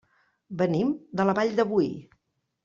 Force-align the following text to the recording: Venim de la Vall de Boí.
Venim 0.61 0.93
de 1.21 1.27
la 1.31 1.37
Vall 1.41 1.53
de 1.61 1.67
Boí. 1.75 1.91